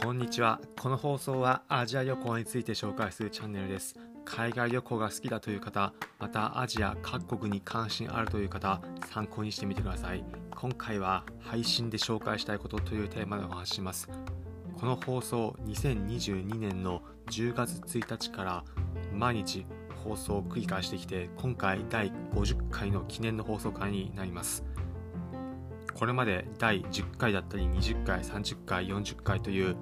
[0.00, 0.60] こんにちは。
[0.80, 3.96] この放送はアジア旅行について紹介するチャンネルです。
[4.24, 8.80] 海外旅行が好きだという方またアジア各国に関心あるという方
[9.12, 10.24] 参考にしてみてください。
[10.54, 14.08] 今回は配信で紹介したいことというテーマでお話しします。
[14.78, 18.64] この放送2022年の10月1日から
[19.12, 19.66] 毎日
[20.04, 24.64] 放送を繰り返してきて今回第50回の記念の放送回になります。
[25.98, 29.74] これまで第10回だったり20回30回40回という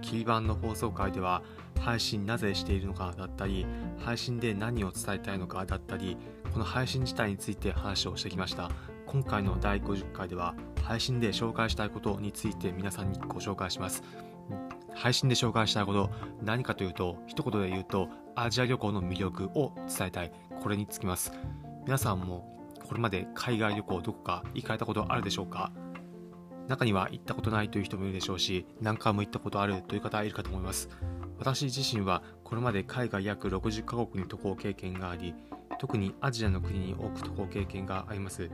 [0.00, 1.42] キー版の放送回では
[1.80, 3.66] 配信なぜしているのかだったり
[3.98, 6.16] 配信で何を伝えたいのかだったり
[6.52, 8.70] この配信自体について話をしてきました。
[9.06, 14.04] 今回の第50回では配信で紹介したいことについて皆さんにご紹介します。
[14.94, 16.10] 配信で紹介したいこと
[16.42, 20.32] 何かというと一言で言うとアジア旅行の魅力を伝えたい。
[20.62, 21.32] これにつきます。
[21.84, 22.55] 皆さんも
[22.86, 25.72] これまで海外旅行どこか行かれたことあるでしょうか？
[26.68, 30.88] 中には行ったことないという人もいるでしょうし何回も行ったことあるという方いるかと思います。
[31.38, 35.34] 私自身はこれまで海外約60カ国に渡航経験があり
[35.78, 38.50] 特にアジアの国に多く渡航経験があります。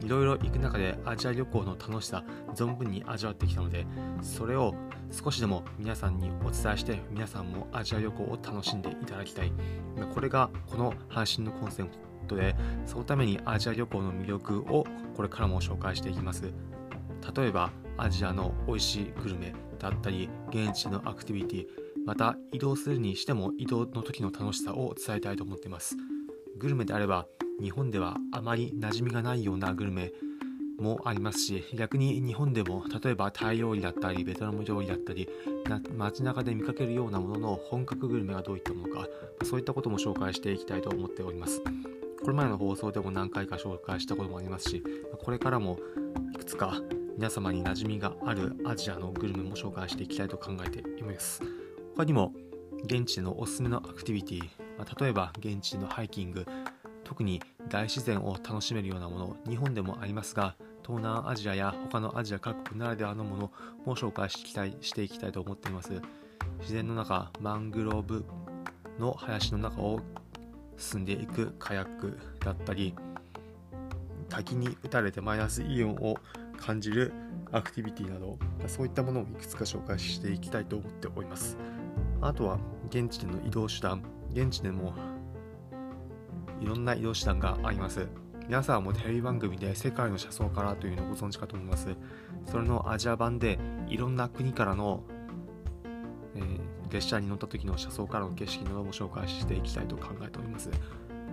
[0.00, 3.86] いろいろ行く中でアジア旅行の楽しさ存分に味わってきたので
[4.20, 4.74] それを
[5.12, 9.52] 少しでも皆さんにお伝えして皆さんもアジア旅行を楽しんでいただきたい。
[10.12, 12.11] これがこの配信のコンセプト。
[12.26, 12.54] で
[12.86, 14.84] そのためにアジア旅行の魅力を
[15.16, 16.52] これからも紹介していきます。
[17.36, 21.66] 例えばアジアの美味しいグルメだったり現地のアクティビティ
[22.04, 25.96] また移動するにしても移動の時の楽しさを伝えたいと思っています。
[26.58, 27.26] グルメであれば
[27.60, 30.12] 日本ではあまり馴染みがないようなグルメ
[30.78, 35.28] もありますし逆に日本でも例えばタイ料理だったりベトナム料理だったり
[35.96, 39.06] 街中で見かけるようなものの本格グルメがどういったものか
[39.44, 41.62] そういったことも紹介していきたいと思っております。
[42.22, 44.82] これまでの放送でも何回か紹介したこともありますし
[45.22, 45.78] これからも
[46.32, 46.80] いくつか
[47.16, 51.42] 皆様に馴染みがあるアジアのグルメも紹介していきたいと考えています。
[51.94, 52.32] 他にも
[52.84, 56.46] 現地でのおすすめのアクティビティ例えば現地のハイキング
[57.04, 63.52] 特に大自然を楽しめるようなもの日本でもありますが東南アジアや他のアジア各国ならではのもの
[63.84, 65.92] も紹介していきたいしていきたいと思っています。
[66.60, 68.24] 自然の中マングローブ
[68.98, 70.00] の林の中を
[70.76, 72.94] 進んでいくカヤックだったり
[74.28, 76.16] 滝に打たれてマイナスイオンを
[76.56, 77.12] 感じる
[77.50, 81.58] アクティビティなどそういったものをいくつか紹介していきたいと思っております。
[82.20, 84.02] あとは現地での移動手段。
[84.32, 84.94] 現地でも
[86.60, 88.06] いろんな移動手段があります。
[88.46, 91.94] 皆さんもテレビ番組で世界の車窓からというのをご存知かと思います。
[92.46, 93.58] それのアジア版で
[93.88, 95.04] いろんな国からの、
[96.92, 100.70] 列車に乗った時の車窓からの景色なども紹介していきたいと考えております。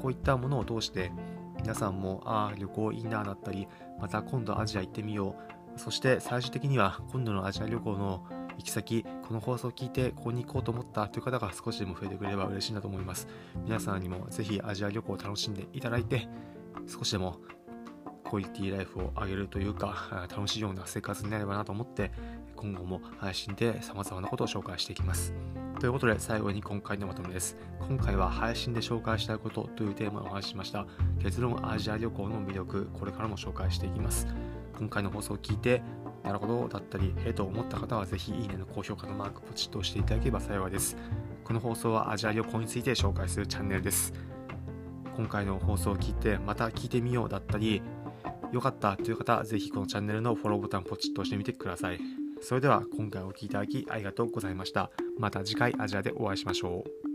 [0.00, 1.12] こういったものを通して
[1.60, 3.68] 皆さんもああ旅行いいなだったり
[4.00, 5.36] また今度アジア行ってみよ
[5.76, 5.78] う。
[5.78, 8.24] そして最終的には今度のアジア旅行の
[8.56, 13.28] 行き先この放送を聞いてここに行こうと思ったという方が少しでも増えてくれれば嬉しいなと思います。
[13.64, 16.28] 皆さんにもぜひアジア旅行を楽しんでいただいて
[16.86, 17.38] 少しでも
[18.24, 22.12] クオリティライフを上げるというか楽しいような生活になればなと思って
[22.60, 25.32] 今後も配信で様々なことを紹介していきます
[25.80, 27.56] ということで最後に今回のまとめです
[27.88, 30.86] 今回は配信で紹介したいことというテーマをお話ししました
[31.22, 34.26] 結論アジア旅行の魅力これからも紹介していきます
[34.78, 35.82] 今回の放送を聞いて
[36.22, 40.96] なるほどだったり、へえと思った方はぜひいいねの高評価のマークポチッと押していただければ幸いです。
[41.44, 44.12] この放送はアジア旅行について紹介するチャンネルです。
[45.16, 47.82] 今回の放送を聞いてまた聞いてみようだったり、
[48.52, 52.19] 良かったという方はぜひこのチャンネルのフォローボタンポチッと押してみてください。
[52.40, 54.90] それでは今回お聴きいただきありがとうございました。
[55.18, 57.09] また次回アジアでお会いしましょう。